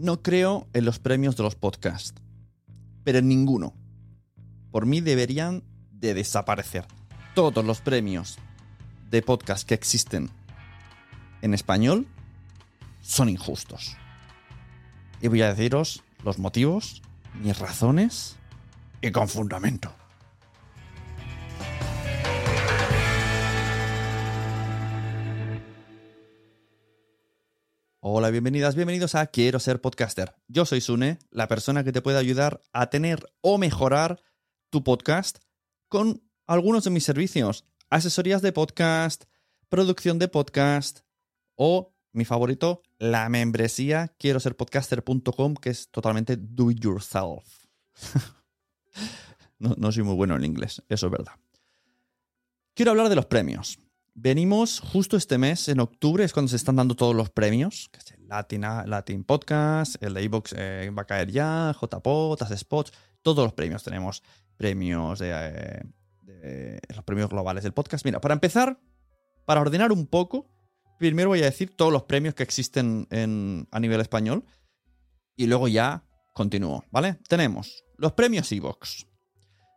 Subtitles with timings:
[0.00, 2.14] No creo en los premios de los podcasts,
[3.04, 3.74] pero en ninguno.
[4.70, 6.86] Por mí deberían de desaparecer.
[7.34, 8.38] Todos los premios
[9.10, 10.30] de podcast que existen
[11.42, 12.06] en español
[13.02, 13.94] son injustos.
[15.20, 17.02] Y voy a deciros los motivos,
[17.34, 18.36] mis razones
[19.02, 19.92] y con fundamento.
[28.12, 30.34] Hola, bienvenidas, bienvenidos a Quiero ser podcaster.
[30.48, 34.20] Yo soy Sune, la persona que te puede ayudar a tener o mejorar
[34.68, 35.38] tu podcast
[35.86, 37.66] con algunos de mis servicios.
[37.88, 39.26] Asesorías de podcast,
[39.68, 41.02] producción de podcast
[41.54, 47.64] o, mi favorito, la membresía quiero ser podcaster.com que es totalmente do it yourself.
[49.60, 51.34] no, no soy muy bueno en inglés, eso es verdad.
[52.74, 53.78] Quiero hablar de los premios.
[54.14, 57.88] Venimos justo este mes, en octubre, es cuando se están dando todos los premios.
[57.92, 58.28] Que el
[58.90, 63.82] Latin, Podcast, el de iVoox eh, va a caer ya, JPod, Spots, todos los premios.
[63.82, 64.22] Tenemos
[64.56, 65.82] premios de, eh,
[66.24, 68.04] de- los premios globales del podcast.
[68.04, 68.78] Mira, para empezar,
[69.46, 70.46] para ordenar un poco,
[70.98, 74.44] primero voy a decir todos los premios que existen en- a nivel español
[75.36, 77.18] y luego ya continúo, ¿vale?
[77.28, 79.06] Tenemos los premios iVoox.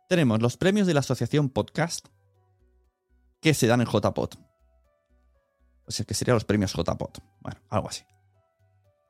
[0.08, 2.08] Tenemos los premios de la Asociación Podcast
[3.44, 4.30] que se dan en JPod.
[5.86, 7.18] O sea, que serían los premios JPod.
[7.42, 8.02] Bueno, algo así.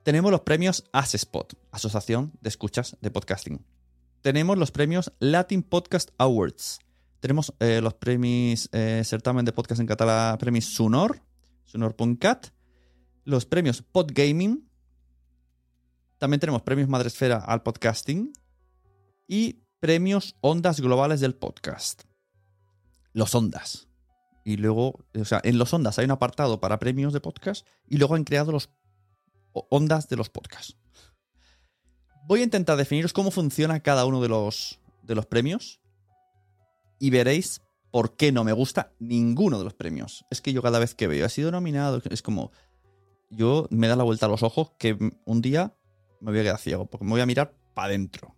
[0.02, 3.64] Tenemos los premios ASESPOT, Asociación de Escuchas de Podcasting.
[4.22, 6.80] Tenemos los premios Latin Podcast Awards.
[7.20, 11.22] Tenemos eh, los premios eh, Certamen de Podcast en Catalá, premios Sunor,
[11.62, 12.48] Sunor.cat.
[13.22, 14.68] Los premios Podgaming.
[16.18, 18.32] También tenemos premios Madresfera al podcasting.
[19.28, 22.02] Y premios Ondas Globales del Podcast.
[23.12, 23.86] Los Ondas.
[24.44, 27.96] Y luego, o sea, en los Ondas hay un apartado para premios de podcast y
[27.96, 28.70] luego han creado los
[29.52, 30.76] Ondas de los podcasts.
[32.26, 35.80] Voy a intentar definiros cómo funciona cada uno de los, de los premios
[36.98, 40.24] y veréis por qué no me gusta ninguno de los premios.
[40.30, 42.50] Es que yo cada vez que veo, ha sido nominado, es como,
[43.30, 45.76] yo me da la vuelta a los ojos que un día
[46.20, 48.34] me voy a quedar ciego, porque me voy a mirar para adentro.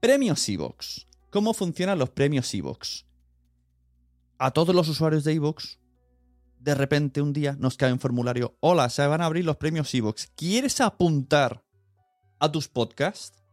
[0.00, 1.06] Premios Evox.
[1.30, 3.06] ¿Cómo funcionan los premios Evox?
[4.42, 5.78] A todos los usuarios de Evox,
[6.60, 8.56] de repente un día nos cae un formulario.
[8.60, 10.28] Hola, se van a abrir los premios Evox.
[10.34, 11.62] ¿Quieres apuntar
[12.38, 13.44] a tus podcasts?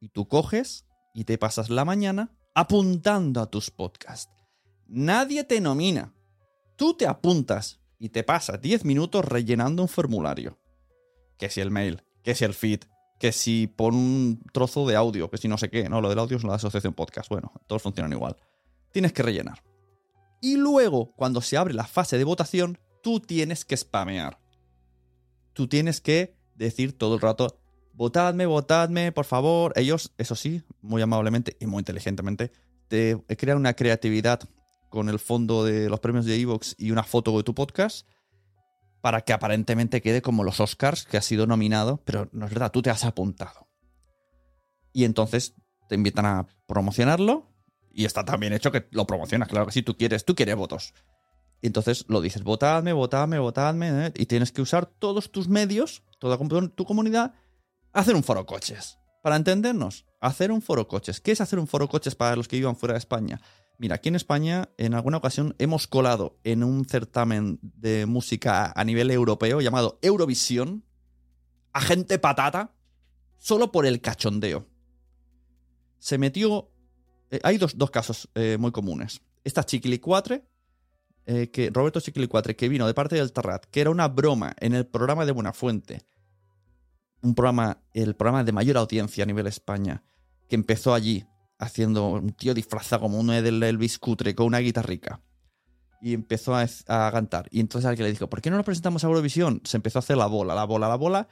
[0.00, 0.84] Y tú coges
[1.14, 4.30] y te pasas la mañana apuntando a tus podcasts.
[4.86, 6.12] Nadie te nomina.
[6.76, 10.58] Tú te apuntas y te pasas 10 minutos rellenando un formulario.
[11.38, 12.80] Que si el mail, que si el feed,
[13.18, 15.88] que si pon un trozo de audio, que si no sé qué.
[15.88, 17.30] No, lo del audio es la asociación podcast.
[17.30, 18.36] Bueno, todos funcionan igual.
[18.92, 19.62] Tienes que rellenar.
[20.40, 24.38] Y luego, cuando se abre la fase de votación, tú tienes que spamear.
[25.52, 27.60] Tú tienes que decir todo el rato,
[27.94, 29.72] votadme, votadme, por favor.
[29.76, 32.52] Ellos, eso sí, muy amablemente y muy inteligentemente,
[32.88, 34.40] te crean una creatividad
[34.90, 38.06] con el fondo de los premios de Evox y una foto de tu podcast
[39.00, 42.70] para que aparentemente quede como los Oscars, que ha sido nominado, pero no es verdad,
[42.70, 43.68] tú te has apuntado.
[44.92, 45.54] Y entonces
[45.88, 47.51] te invitan a promocionarlo
[47.94, 50.56] y está tan bien hecho que lo promocionas, claro que sí, tú quieres, tú quieres
[50.56, 50.94] votos.
[51.60, 54.12] Y entonces lo dices, votadme, votadme, votadme, ¿eh?
[54.16, 56.38] y tienes que usar todos tus medios, toda
[56.74, 57.34] tu comunidad,
[57.92, 58.98] hacer un foro coches.
[59.22, 61.20] Para entendernos, hacer un foro coches.
[61.20, 63.40] ¿Qué es hacer un foro coches para los que vivan fuera de España?
[63.78, 68.84] Mira, aquí en España, en alguna ocasión, hemos colado en un certamen de música a
[68.84, 70.84] nivel europeo llamado Eurovisión
[71.72, 72.74] a gente patata
[73.38, 74.66] solo por el cachondeo.
[75.98, 76.71] Se metió
[77.32, 79.22] eh, hay dos, dos casos eh, muy comunes.
[79.42, 80.46] Esta Chiquilicuatre,
[81.24, 84.74] eh, que Roberto Chiquilicuatre, que vino de parte del Terrat, que era una broma en
[84.74, 86.06] el programa de Buenafuente,
[87.22, 90.04] un programa, el programa de mayor audiencia a nivel España,
[90.46, 91.24] que empezó allí
[91.58, 95.22] haciendo un tío disfrazado como uno del Elvis Cutre con una guitarrica.
[96.02, 97.46] Y empezó a, a cantar.
[97.50, 99.62] Y entonces alguien le dijo, ¿por qué no nos presentamos a Eurovisión?
[99.64, 101.28] Se empezó a hacer la bola, la bola, la bola.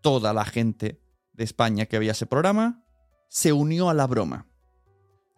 [0.00, 1.02] Toda la gente
[1.32, 2.84] de España que veía ese programa
[3.28, 4.51] se unió a la broma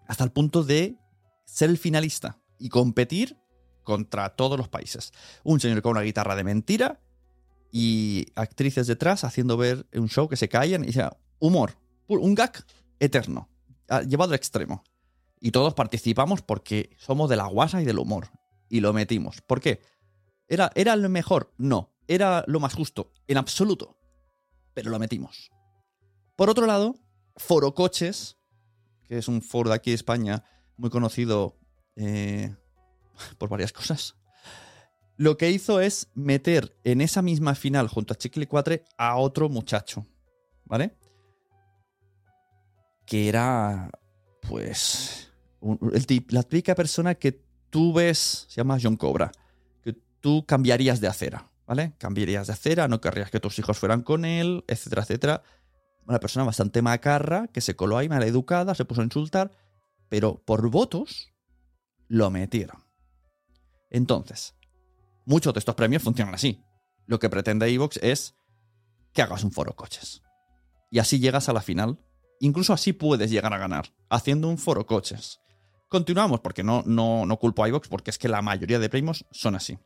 [0.06, 0.98] hasta el punto de
[1.44, 3.38] ser el finalista y competir
[3.82, 5.12] contra todos los países.
[5.42, 7.00] Un señor con una guitarra de mentira
[7.70, 12.64] y actrices detrás haciendo ver un show que se callan y sea humor, un gag
[12.98, 13.48] eterno,
[14.08, 14.82] llevado al extremo.
[15.40, 18.28] Y todos participamos porque somos de la guasa y del humor.
[18.70, 19.42] Y lo metimos.
[19.42, 19.82] ¿Por qué?
[20.48, 21.52] ¿Era, ¿Era lo mejor?
[21.58, 21.92] No.
[22.08, 23.12] ¿Era lo más justo?
[23.28, 23.98] En absoluto.
[24.72, 25.50] Pero lo metimos.
[26.34, 26.94] Por otro lado,
[27.36, 28.38] Foro Coches,
[29.06, 30.44] que es un foro aquí de España
[30.76, 31.56] muy conocido
[31.96, 32.54] eh,
[33.38, 34.16] por varias cosas,
[35.16, 39.48] lo que hizo es meter en esa misma final junto a Chicle 4 a otro
[39.48, 40.06] muchacho,
[40.64, 40.96] ¿vale?
[43.06, 43.90] Que era,
[44.40, 45.30] pues,
[46.28, 47.40] la típica persona que
[47.70, 49.30] tú ves, se llama John Cobra,
[49.82, 51.92] que tú cambiarías de acera, ¿vale?
[51.98, 55.42] Cambiarías de acera, no querrías que tus hijos fueran con él, etcétera, etcétera.
[56.06, 59.50] Una persona bastante macarra que se coló ahí, mal educada, se puso a insultar,
[60.08, 61.32] pero por votos
[62.08, 62.84] lo metieron.
[63.90, 64.54] Entonces,
[65.24, 66.62] muchos de estos premios funcionan así.
[67.06, 68.34] Lo que pretende Evox es
[69.12, 70.22] que hagas un foro coches.
[70.90, 71.98] Y así llegas a la final.
[72.40, 75.40] Incluso así puedes llegar a ganar, haciendo un foro coches.
[75.88, 79.24] Continuamos, porque no, no, no culpo a iVox, porque es que la mayoría de premios
[79.30, 79.78] son así.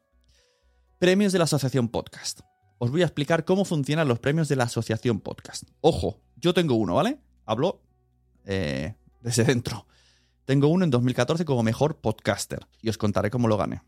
[0.98, 2.40] Premios de la Asociación Podcast.
[2.78, 5.64] Os voy a explicar cómo funcionan los premios de la Asociación Podcast.
[5.80, 7.18] Ojo, yo tengo uno, ¿vale?
[7.44, 7.82] Hablo
[8.44, 9.86] eh, desde dentro.
[10.44, 13.82] Tengo uno en 2014 como mejor podcaster y os contaré cómo lo gané.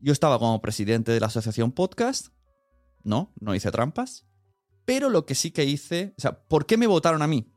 [0.00, 2.28] Yo estaba como presidente de la asociación podcast.
[3.02, 4.24] No, no hice trampas.
[4.86, 6.14] Pero lo que sí que hice.
[6.16, 7.52] O sea, ¿por qué me votaron a mí?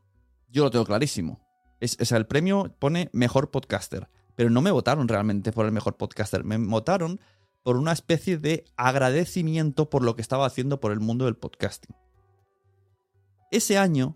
[0.50, 1.39] Yo lo tengo clarísimo.
[1.79, 4.09] Es, o sea, el premio pone mejor podcaster.
[4.35, 6.44] Pero no me votaron realmente por el mejor podcaster.
[6.44, 7.19] Me votaron
[7.67, 11.93] por una especie de agradecimiento por lo que estaba haciendo por el mundo del podcasting.
[13.51, 14.15] Ese año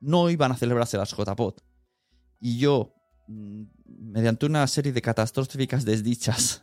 [0.00, 1.56] no iban a celebrarse las JPod.
[2.40, 2.94] Y yo,
[3.28, 6.62] mm, mediante una serie de catastróficas desdichas,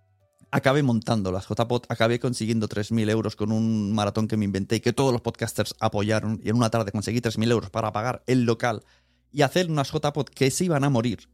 [0.50, 4.80] acabé montando las JPod, acabé consiguiendo 3.000 euros con un maratón que me inventé y
[4.80, 8.44] que todos los podcasters apoyaron y en una tarde conseguí 3.000 euros para pagar el
[8.44, 8.84] local
[9.32, 11.30] y hacer unas JPod que se iban a morir.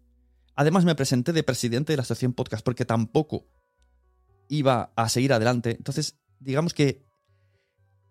[0.55, 3.49] Además me presenté de presidente de la asociación podcast porque tampoco
[4.49, 5.71] iba a seguir adelante.
[5.71, 7.05] Entonces, digamos que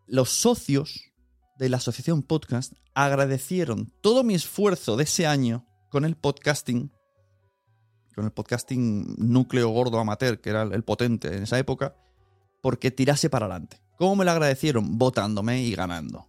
[0.07, 1.13] los socios
[1.57, 6.91] de la asociación podcast agradecieron todo mi esfuerzo de ese año con el podcasting
[8.15, 11.95] con el podcasting núcleo gordo amateur, que era el potente en esa época,
[12.62, 13.81] porque tirase para adelante.
[13.97, 14.97] ¿Cómo me lo agradecieron?
[14.97, 16.27] Votándome y ganando.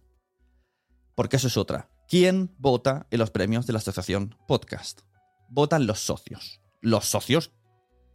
[1.15, 1.89] Porque eso es otra.
[2.07, 5.01] ¿Quién vota en los premios de la asociación podcast?
[5.49, 6.61] Votan los socios.
[6.81, 7.51] Los socios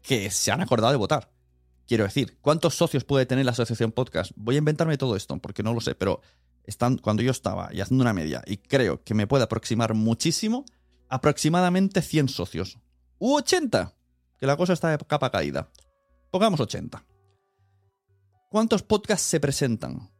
[0.02, 1.30] que se han acordado de votar.
[1.90, 4.30] Quiero decir, ¿cuántos socios puede tener la asociación podcast?
[4.36, 6.20] Voy a inventarme todo esto porque no lo sé, pero
[6.62, 10.64] están, cuando yo estaba y haciendo una media y creo que me puede aproximar muchísimo,
[11.08, 12.78] aproximadamente 100 socios
[13.18, 13.92] u 80,
[14.38, 15.68] que la cosa está de capa caída.
[16.30, 17.04] Pongamos 80.
[18.50, 20.12] ¿Cuántos podcasts se presentan?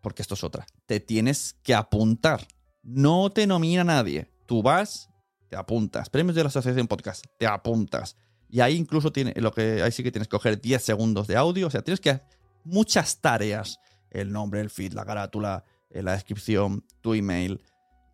[0.00, 0.66] Porque esto es otra.
[0.86, 2.48] Te tienes que apuntar.
[2.82, 4.28] No te nomina nadie.
[4.46, 5.08] Tú vas,
[5.48, 6.10] te apuntas.
[6.10, 8.16] Premios de la Asociación Podcast, te apuntas.
[8.52, 11.36] Y ahí incluso tiene, lo que ahí sí que tienes que coger 10 segundos de
[11.36, 11.68] audio.
[11.68, 12.26] O sea, tienes que hacer
[12.64, 13.80] muchas tareas.
[14.10, 17.62] El nombre, el feed, la carátula, eh, la descripción, tu email,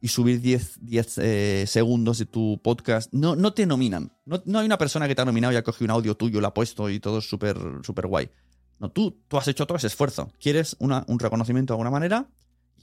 [0.00, 0.78] y subir 10,
[1.18, 4.12] eh, segundos de tu podcast, no, no te nominan.
[4.24, 6.46] No, hay una persona que te ha nominado y ha cogido un audio tuyo, lo
[6.46, 8.30] ha puesto y todo es súper super guay.
[8.78, 10.30] No, tú, tú has hecho todo ese esfuerzo.
[10.38, 12.28] Quieres un reconocimiento de alguna manera,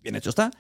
[0.04, 0.52] bien hecho está,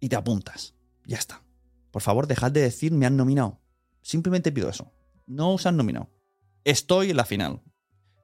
[0.00, 0.74] y te apuntas.
[1.06, 1.44] Ya está.
[1.92, 3.60] Por favor, dejad de decir me han nominado.
[4.02, 4.90] Simplemente pido eso.
[5.28, 6.10] No os han nominado.
[6.64, 7.62] Estoy en la final.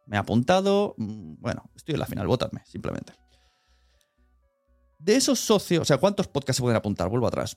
[0.07, 0.95] Me he apuntado.
[0.99, 2.27] Mm, bueno, estoy en la final.
[2.27, 3.13] Votadme, simplemente.
[4.99, 7.09] De esos socios, o sea, ¿cuántos podcasts se pueden apuntar?
[7.09, 7.57] Vuelvo atrás.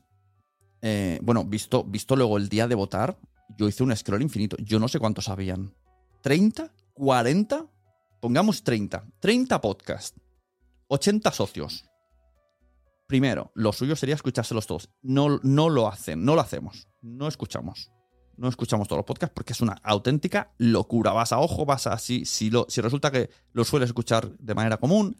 [0.82, 3.18] Eh, bueno, visto, visto luego el día de votar,
[3.58, 4.58] yo hice un scroll infinito.
[4.60, 5.74] Yo no sé cuántos habían.
[6.24, 6.72] ¿30?
[6.96, 7.70] ¿40?
[8.22, 9.06] Pongamos 30.
[9.20, 10.20] 30 podcasts.
[10.88, 11.86] 80 socios.
[13.08, 14.90] Primero, lo suyo sería escuchárselos todos.
[15.02, 16.88] No, no lo hacen, no lo hacemos.
[17.02, 17.90] No escuchamos.
[18.40, 21.12] No escuchamos todos los podcasts porque es una auténtica locura.
[21.12, 21.98] Vas a ojo, vas a.
[21.98, 25.18] Si, si, lo, si resulta que lo sueles escuchar de manera común,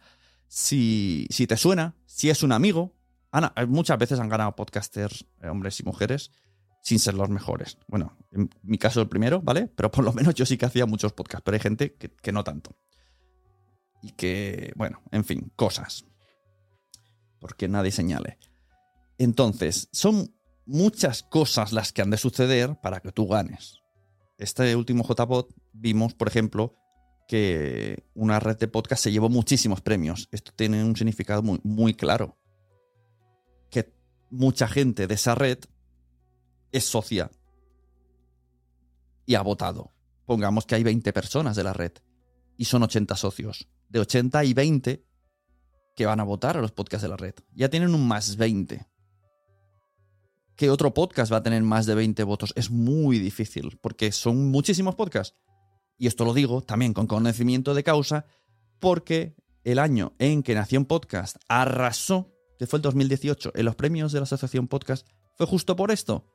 [0.48, 2.96] si, si te suena, si es un amigo,
[3.56, 6.32] eh, muchas veces han ganado podcasters, eh, hombres y mujeres,
[6.82, 7.78] sin ser los mejores.
[7.88, 9.68] Bueno, en mi caso el primero, ¿vale?
[9.68, 12.44] Pero por lo menos yo sí que hacía muchos podcasts, pero hay gente que, no
[12.44, 12.76] tanto.
[14.02, 16.06] Y que, bueno, en fin, cosas.
[17.40, 18.38] Porque nadie señale.
[19.18, 20.34] Entonces, son
[20.70, 23.82] muchas cosas las que han de suceder para que tú ganes.
[24.38, 26.76] Este último JPod vimos, por ejemplo,
[27.28, 30.30] que una red de podcast se llevó muchísimos premios.
[30.32, 32.40] Esto tiene un significado muy, muy claro
[34.30, 35.60] mucha gente de esa red
[36.72, 37.32] es socia
[39.26, 39.94] y ha votado
[40.26, 41.92] pongamos que hay 20 personas de la red
[42.56, 43.68] y son 80 socios.
[43.88, 45.04] De 80 y 20
[45.96, 47.34] que van a votar a los podcasts de la red.
[47.56, 48.86] Ya tienen un más 20.
[50.60, 52.52] ¿Qué otro podcast va a tener más de 20 votos?
[52.58, 55.38] Es muy difícil, porque son muchísimos podcasts.
[55.98, 58.26] Y esto lo digo también con conocimiento de causa,
[58.82, 64.12] porque el año en que Nación Podcast arrasó, que fue el 2018, en los premios
[64.12, 66.26] de la Asociación Podcast, fue justo por esto.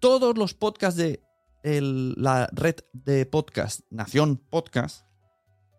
[0.00, 1.22] Todos los podcasts de
[1.64, 5.06] la red de podcast, Nación Podcast,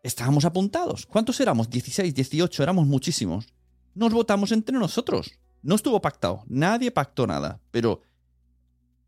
[0.01, 1.05] estábamos apuntados.
[1.05, 1.69] ¿Cuántos éramos?
[1.69, 3.53] 16, 18, éramos muchísimos.
[3.93, 5.37] Nos votamos entre nosotros.
[5.61, 8.01] No estuvo pactado, nadie pactó nada, pero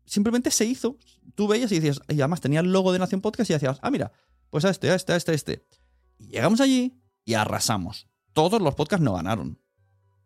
[0.04, 0.96] simplemente se hizo.
[1.34, 3.90] Tú veías y decías, y además tenía el logo de Nación Podcast y decías, ah,
[3.90, 4.12] mira,
[4.50, 5.66] pues a este, a este, a este, a este.
[6.18, 8.08] Y llegamos allí y arrasamos.
[8.32, 9.58] Todos los podcasts no ganaron.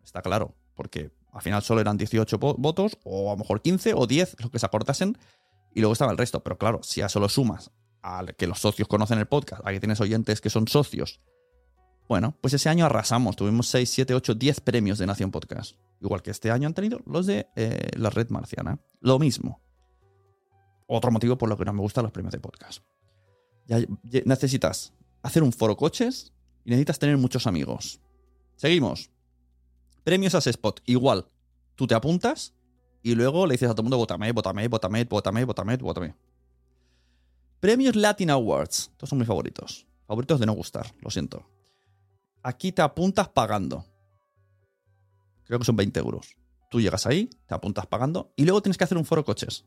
[0.05, 4.07] Está claro, porque al final solo eran 18 votos, o a lo mejor 15 o
[4.07, 5.19] 10, los que se acortasen,
[5.75, 6.43] y luego estaba el resto.
[6.43, 7.71] Pero claro, si a solo sumas
[8.03, 11.21] a que los socios conocen el podcast, a que tienes oyentes que son socios,
[12.09, 13.37] bueno, pues ese año arrasamos.
[13.37, 15.77] Tuvimos 6, 7, 8, 10 premios de Nación Podcast.
[16.01, 18.79] Igual que este año han tenido los de eh, la red marciana.
[19.01, 19.61] Lo mismo.
[20.87, 22.83] Otro motivo por lo que no me gustan los premios de podcast.
[24.25, 26.33] Necesitas hacer un foro coches
[26.65, 28.01] y necesitas tener muchos amigos.
[28.57, 29.11] Seguimos.
[30.05, 30.81] Premios a Spot.
[30.87, 31.29] Igual.
[31.75, 32.55] Tú te apuntas
[33.03, 36.15] y luego le dices a todo el mundo, votame, votame, votame, votame, votame, votame.
[37.61, 38.91] Premios Latin Awards.
[38.93, 39.87] Estos son mis favoritos.
[40.07, 41.51] Favoritos de no gustar, lo siento.
[42.43, 43.85] Aquí te apuntas pagando
[45.47, 46.37] creo que son 20 euros.
[46.71, 49.65] Tú llegas ahí, te apuntas pagando y luego tienes que hacer un foro coches.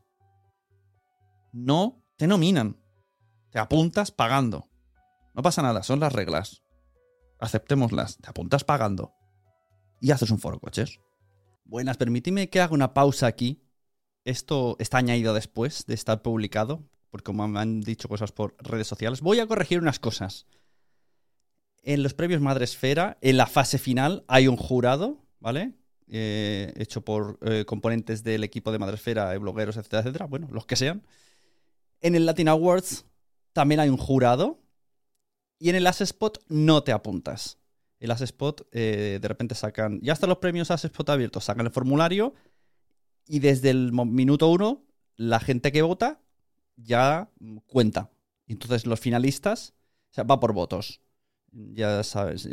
[1.52, 2.76] No te nominan.
[3.50, 4.68] Te apuntas pagando.
[5.34, 6.62] No pasa nada, son las reglas.
[7.38, 8.18] Aceptémoslas.
[8.18, 9.14] Te apuntas pagando.
[10.00, 11.00] Y haces un foro coches.
[11.64, 13.64] Buenas, permíteme que haga una pausa aquí.
[14.24, 18.86] Esto está añadido después de estar publicado, porque como me han dicho cosas por redes
[18.86, 20.46] sociales, voy a corregir unas cosas.
[21.82, 25.74] En los previos Madresfera, en la fase final, hay un jurado ¿vale?
[26.12, 30.76] Eh, hecho por eh, componentes del equipo de Madresfera, blogueros, etcétera, etcétera, bueno, los que
[30.76, 31.02] sean.
[32.00, 33.04] En el Latin Awards
[33.52, 34.60] también hay un jurado
[35.58, 37.58] y en el As Spot no te apuntas.
[38.00, 41.66] El As Spot eh, de repente sacan, ya están los premios As Spot abiertos, sacan
[41.66, 42.34] el formulario
[43.26, 46.20] y desde el minuto uno la gente que vota
[46.76, 47.30] ya
[47.66, 48.10] cuenta.
[48.48, 49.74] Entonces los finalistas,
[50.10, 51.00] o sea, va por votos.
[51.52, 52.48] Ya sabes,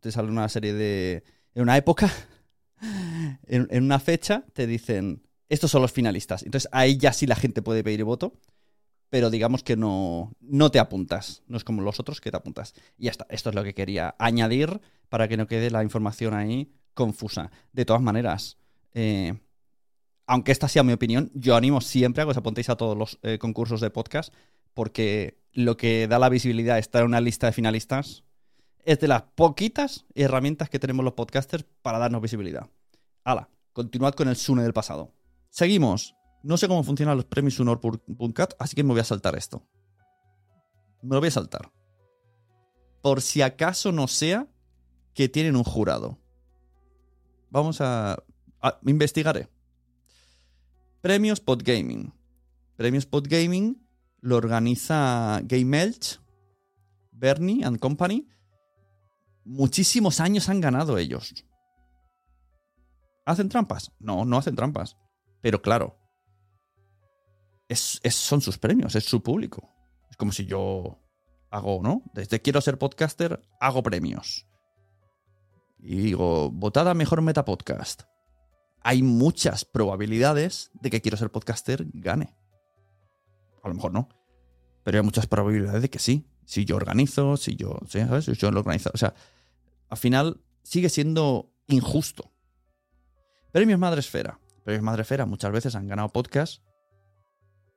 [0.00, 1.22] te sale una serie de
[1.56, 2.12] en una época,
[3.46, 6.42] en, una fecha, te dicen, estos son los finalistas.
[6.42, 8.34] Entonces ahí ya sí la gente puede pedir voto,
[9.08, 11.42] pero digamos que no, no te apuntas.
[11.48, 12.74] No es como los otros que te apuntas.
[12.98, 13.26] Y ya está.
[13.30, 17.50] Esto es lo que quería añadir para que no quede la información ahí confusa.
[17.72, 18.58] De todas maneras,
[18.92, 19.38] eh,
[20.26, 23.18] aunque esta sea mi opinión, yo animo siempre a que os apuntéis a todos los
[23.22, 24.30] eh, concursos de podcast,
[24.74, 28.25] porque lo que da la visibilidad estar en una lista de finalistas
[28.86, 32.70] es de las poquitas herramientas que tenemos los podcasters para darnos visibilidad.
[33.24, 35.12] Hala, continuad con el Sune del pasado.
[35.50, 36.14] Seguimos.
[36.44, 39.66] No sé cómo funcionan los premios Sunor.cat, así que me voy a saltar esto.
[41.02, 41.72] Me lo voy a saltar.
[43.02, 44.46] Por si acaso no sea
[45.14, 46.20] que tienen un jurado.
[47.50, 48.22] Vamos a,
[48.84, 49.48] investigaré.
[51.00, 52.12] Premios Podgaming.
[52.76, 53.84] Premios Podgaming
[54.20, 56.20] lo organiza Game Elch,
[57.10, 58.28] Bernie and Company
[59.46, 61.46] muchísimos años han ganado ellos.
[63.24, 63.92] ¿Hacen trampas?
[63.98, 64.96] No, no hacen trampas.
[65.40, 65.98] Pero claro,
[67.68, 69.72] es, son sus premios, es su público.
[70.10, 71.00] Es como si yo
[71.50, 72.02] hago, ¿no?
[72.12, 74.46] Desde quiero ser podcaster, hago premios.
[75.78, 78.02] Y digo, votada mejor meta podcast.
[78.82, 82.36] Hay muchas probabilidades de que quiero ser podcaster gane.
[83.62, 84.08] A lo mejor no.
[84.84, 86.28] Pero hay muchas probabilidades de que sí.
[86.44, 88.26] Si yo organizo, si yo, ¿sabes?
[88.26, 88.90] Si yo lo organizo.
[88.94, 89.14] O sea,
[89.88, 92.32] al final sigue siendo injusto.
[93.52, 94.40] Premios Madresfera.
[94.64, 96.62] Premios Madresfera muchas veces han ganado podcasts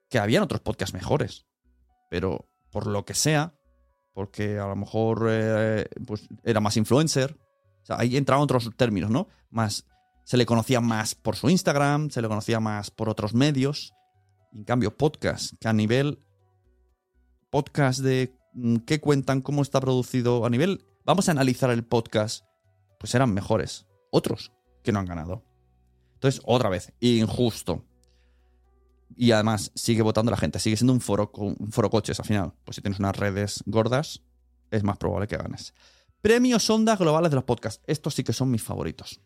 [0.09, 1.45] que habían otros podcasts mejores.
[2.09, 3.53] Pero por lo que sea,
[4.13, 7.37] porque a lo mejor eh, pues era más influencer.
[7.83, 9.27] O sea, ahí entraban otros términos, ¿no?
[9.49, 9.85] Más,
[10.25, 13.93] se le conocía más por su Instagram, se le conocía más por otros medios.
[14.51, 16.19] En cambio, podcast, que a nivel
[17.49, 22.45] podcast de mm, qué cuentan, cómo está producido, a nivel vamos a analizar el podcast,
[22.99, 23.87] pues eran mejores.
[24.11, 24.51] Otros
[24.83, 25.43] que no han ganado.
[26.15, 27.85] Entonces, otra vez, injusto.
[29.15, 32.53] Y además, sigue votando la gente, sigue siendo un foro, un foro coches al final.
[32.63, 34.21] Pues si tienes unas redes gordas,
[34.71, 35.73] es más probable que ganes.
[36.21, 37.81] Premios Ondas Globales de los Podcasts.
[37.87, 39.21] Estos sí que son mis favoritos.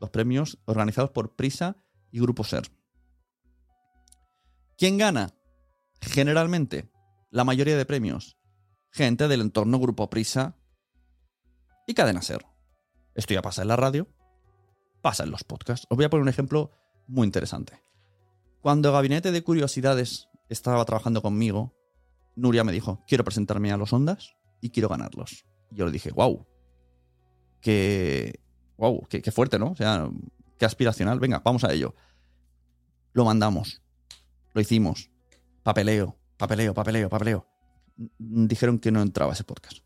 [0.00, 1.76] Los premios organizados por Prisa
[2.10, 2.70] y Grupo Ser.
[4.76, 5.34] ¿Quién gana?
[6.00, 6.90] Generalmente,
[7.30, 8.38] La mayoría de premios.
[8.92, 10.56] Gente del entorno Grupo Prisa
[11.86, 12.44] y Cadena Ser.
[13.14, 14.08] Esto ya pasa en la radio,
[15.00, 15.86] pasa en los podcasts.
[15.88, 16.72] Os voy a poner un ejemplo
[17.06, 17.82] muy interesante.
[18.60, 21.74] Cuando Gabinete de Curiosidades estaba trabajando conmigo,
[22.34, 25.46] Nuria me dijo, quiero presentarme a los Ondas y quiero ganarlos.
[25.70, 26.46] Y yo le dije, wow,
[27.60, 28.40] qué,
[28.76, 29.70] wow, qué, qué fuerte, ¿no?
[29.70, 30.10] O sea,
[30.58, 31.20] qué aspiracional.
[31.20, 31.94] Venga, vamos a ello.
[33.12, 33.82] Lo mandamos,
[34.52, 35.10] lo hicimos.
[35.62, 37.46] Papeleo, papeleo, papeleo, papeleo.
[38.18, 39.78] Dijeron que no entraba ese podcast.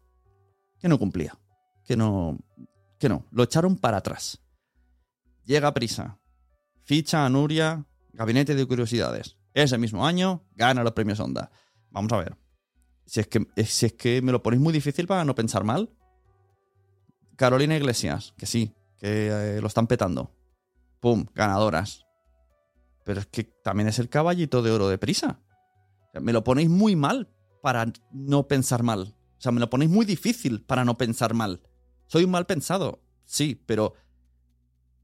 [0.80, 1.38] Que no cumplía.
[1.90, 2.38] Que no.
[3.00, 3.26] Que no.
[3.32, 4.40] Lo echaron para atrás.
[5.44, 6.20] Llega prisa.
[6.84, 9.38] Ficha a Nuria, Gabinete de Curiosidades.
[9.54, 11.50] Ese mismo año gana los premios Onda.
[11.90, 12.36] Vamos a ver.
[13.06, 15.90] Si es que, si es que me lo ponéis muy difícil para no pensar mal.
[17.34, 20.32] Carolina Iglesias, que sí, que eh, lo están petando.
[21.00, 21.26] ¡Pum!
[21.34, 22.06] Ganadoras.
[23.04, 25.40] Pero es que también es el caballito de oro de prisa.
[26.14, 29.16] Me lo ponéis muy mal para no pensar mal.
[29.38, 31.62] O sea, me lo ponéis muy difícil para no pensar mal.
[32.10, 33.94] Soy un mal pensado, sí, pero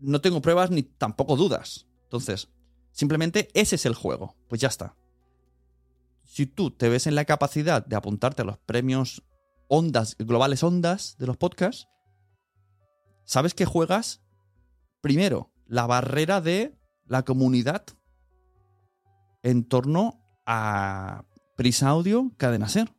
[0.00, 1.86] no tengo pruebas ni tampoco dudas.
[2.02, 2.48] Entonces,
[2.90, 4.34] simplemente ese es el juego.
[4.48, 4.96] Pues ya está.
[6.24, 9.22] Si tú te ves en la capacidad de apuntarte a los premios
[9.68, 11.86] ondas, globales ondas de los podcasts,
[13.24, 14.20] sabes que juegas
[15.00, 17.84] primero la barrera de la comunidad
[19.44, 22.92] en torno a Prisa Audio, Cadena Ser.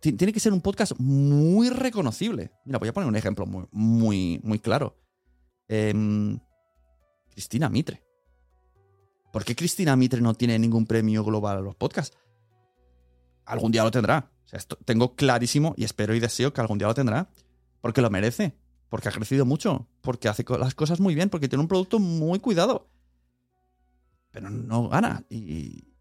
[0.00, 2.52] Tiene que ser un podcast muy reconocible.
[2.64, 4.96] Mira, voy a poner un ejemplo muy, muy, muy claro.
[5.68, 6.38] Em,
[7.30, 8.02] Cristina Mitre.
[9.32, 12.16] ¿Por qué Cristina Mitre no tiene ningún premio global a los podcasts?
[13.44, 14.30] Algún día lo tendrá.
[14.52, 17.28] Esto tengo clarísimo y espero y deseo que algún día lo tendrá.
[17.80, 18.56] Porque lo merece.
[18.88, 19.88] Porque ha crecido mucho.
[20.00, 21.30] Porque hace las cosas muy bien.
[21.30, 22.88] Porque tiene un producto muy cuidado.
[24.30, 25.24] Pero no gana.
[25.28, 25.95] ¿Y,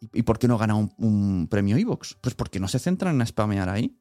[0.00, 2.16] y, por qué no gana un, premio Evox?
[2.20, 4.00] Pues porque no se centra en spamear ahí.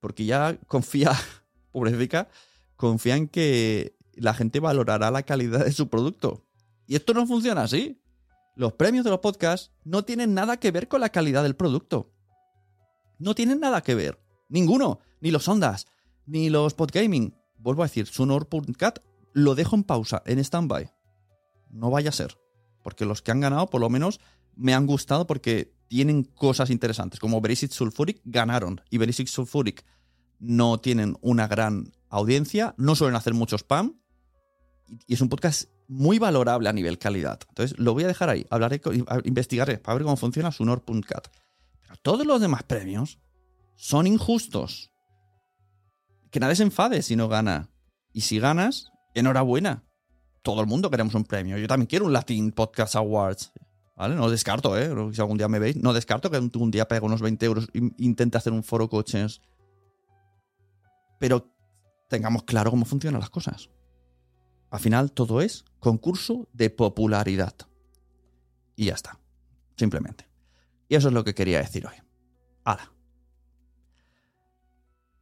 [0.00, 1.12] Porque ya confía,
[1.72, 2.28] pobrecita,
[2.76, 6.44] confía en que la gente valorará la calidad de su producto.
[6.86, 8.00] Y esto no funciona así.
[8.54, 12.12] Los premios de los podcasts no tienen nada que ver con la calidad del producto.
[13.18, 14.20] No tienen nada que ver.
[14.48, 15.00] Ninguno.
[15.20, 15.86] Ni los ondas,
[16.26, 17.34] ni los podgaming.
[17.58, 18.98] Vuelvo a decir, Sonor.cat
[19.32, 20.92] lo dejo en pausa, en stand-by.
[21.70, 22.36] No vaya a ser.
[22.82, 24.20] Porque los que han ganado, por lo menos,
[24.54, 27.20] me han gustado porque tienen cosas interesantes.
[27.20, 28.80] Como Basic Sulfuric ganaron.
[28.90, 29.84] Y Basic Sulfuric
[30.38, 34.00] no tienen una gran audiencia, no suelen hacer mucho spam.
[35.06, 37.38] Y es un podcast muy valorable a nivel calidad.
[37.48, 38.46] Entonces, lo voy a dejar ahí.
[38.50, 38.80] Hablaré,
[39.24, 41.28] investigaré para ver cómo funciona Sunor.cat.
[41.82, 43.18] Pero todos los demás premios
[43.76, 44.92] son injustos.
[46.30, 47.68] Que nadie se enfade si no gana.
[48.12, 49.84] Y si ganas, enhorabuena.
[50.42, 51.58] Todo el mundo queremos un premio.
[51.58, 53.52] Yo también quiero un Latin Podcast Awards.
[54.08, 54.90] No descarto, ¿eh?
[55.12, 57.92] Si algún día me veis, no descarto que un día pegue unos 20 euros e
[57.98, 59.40] intente hacer un foro coches.
[61.18, 61.52] Pero
[62.08, 63.70] tengamos claro cómo funcionan las cosas.
[64.70, 67.54] Al final todo es concurso de popularidad.
[68.74, 69.18] Y ya está.
[69.76, 70.28] Simplemente.
[70.88, 71.94] Y eso es lo que quería decir hoy.
[72.64, 72.92] ¡Hala!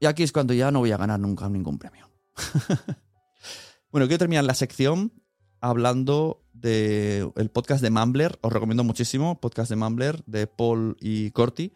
[0.00, 2.10] Y aquí es cuando ya no voy a ganar nunca ningún premio.
[3.92, 5.12] bueno, quiero terminar la sección
[5.60, 8.38] hablando del el podcast de Mumbler.
[8.42, 11.72] Os recomiendo muchísimo, podcast de Mumbler, de Paul y Corti,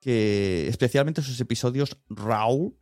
[0.00, 2.74] que especialmente sus episodios raw,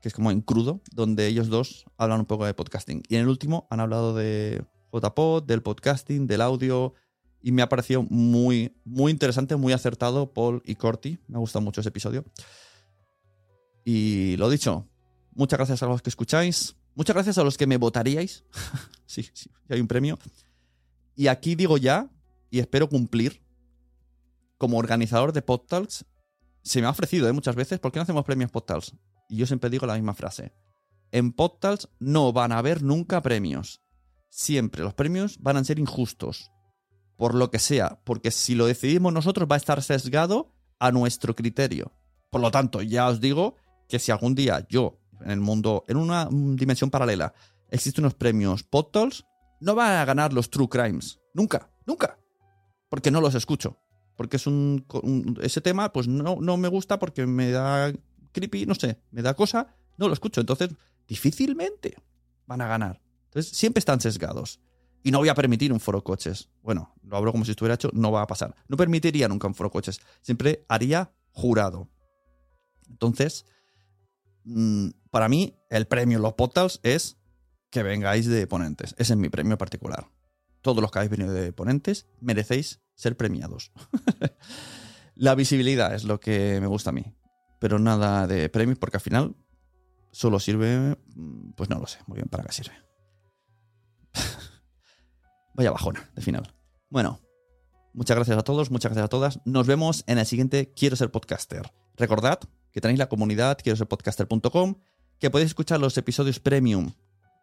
[0.00, 3.02] que es como en crudo, donde ellos dos hablan un poco de podcasting.
[3.08, 6.94] Y en el último han hablado de JPod, del podcasting, del audio,
[7.40, 11.18] y me ha parecido muy, muy interesante, muy acertado Paul y Corti.
[11.28, 12.24] Me ha gustado mucho ese episodio.
[13.84, 14.88] Y lo dicho,
[15.34, 16.74] muchas gracias a los que escucháis.
[16.94, 18.44] Muchas gracias a los que me votaríais.
[19.06, 20.18] sí, sí, hay un premio.
[21.16, 22.10] Y aquí digo ya,
[22.50, 23.42] y espero cumplir,
[24.58, 26.04] como organizador de PodTalks,
[26.62, 27.32] se me ha ofrecido ¿eh?
[27.32, 28.94] muchas veces, ¿por qué no hacemos premios PodTalks?
[29.28, 30.52] Y yo siempre digo la misma frase.
[31.12, 33.82] En PodTalks no van a haber nunca premios.
[34.30, 36.50] Siempre los premios van a ser injustos.
[37.16, 41.36] Por lo que sea, porque si lo decidimos nosotros va a estar sesgado a nuestro
[41.36, 41.92] criterio.
[42.30, 43.56] Por lo tanto, ya os digo
[43.88, 47.34] que si algún día yo, en el mundo, en una dimensión paralela,
[47.70, 49.24] existen unos premios PodTalks,
[49.60, 51.20] no van a ganar los True Crimes.
[51.32, 52.18] Nunca, nunca.
[52.88, 53.78] Porque no los escucho.
[54.16, 54.86] Porque es un,
[55.42, 57.92] ese tema, pues no, no me gusta porque me da
[58.32, 60.40] creepy, no sé, me da cosa, no lo escucho.
[60.40, 60.70] Entonces,
[61.08, 61.96] difícilmente
[62.46, 63.00] van a ganar.
[63.26, 64.60] Entonces, siempre están sesgados.
[65.02, 66.48] Y no voy a permitir un foro coches.
[66.62, 68.54] Bueno, lo hablo como si estuviera hecho, no va a pasar.
[68.68, 70.00] No permitiría nunca un foro coches.
[70.22, 71.90] Siempre haría jurado.
[72.88, 73.44] Entonces,
[74.44, 77.18] mmm, para mí, el premio Los Potals es
[77.70, 78.96] que vengáis de ponentes.
[78.98, 80.08] Ese es mi premio particular.
[80.60, 83.70] Todos los que habéis venido de ponentes merecéis ser premiados.
[85.14, 87.14] la visibilidad es lo que me gusta a mí.
[87.60, 89.36] Pero nada de premios porque al final
[90.10, 92.74] solo sirve, mm, pues no lo sé muy bien para qué sirve.
[95.54, 96.52] Vaya bajona de final.
[96.90, 97.20] Bueno,
[97.92, 99.38] muchas gracias a todos, muchas gracias a todas.
[99.44, 101.70] Nos vemos en el siguiente Quiero ser podcaster.
[101.96, 102.40] Recordad
[102.74, 104.74] que tenéis la comunidad quiero ser podcaster.com,
[105.18, 106.92] que podéis escuchar los episodios premium,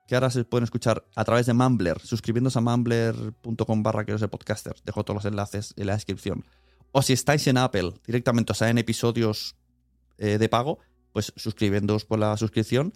[0.08, 4.30] que ahora se pueden escuchar a través de Mumbler, suscribiéndose a mumbler.com barra quiero ser
[4.30, 4.76] podcaster.
[4.84, 6.46] Dejo todos los enlaces en la descripción.
[6.92, 9.56] O si estáis en Apple, directamente, o sea, en episodios
[10.18, 10.80] eh, de pago,
[11.14, 12.94] pues suscribiéndoos por la suscripción,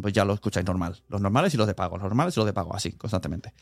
[0.00, 1.02] pues ya lo escucháis normal.
[1.08, 3.54] Los normales y los de pago, los normales y los de pago, así, constantemente.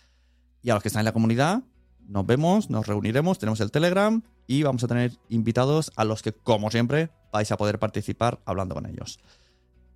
[0.62, 1.62] Y a los que están en la comunidad,
[2.07, 6.33] nos vemos, nos reuniremos, tenemos el Telegram y vamos a tener invitados a los que,
[6.33, 9.20] como siempre, vais a poder participar hablando con ellos.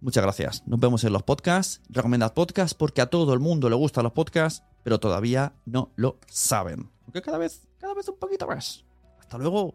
[0.05, 0.63] Muchas gracias.
[0.67, 1.81] Nos vemos en los podcasts.
[1.89, 6.19] Recomendad podcasts porque a todo el mundo le gustan los podcasts, pero todavía no lo
[6.27, 6.91] saben.
[7.05, 8.85] Aunque cada vez, cada vez un poquito más.
[9.19, 9.75] Hasta luego.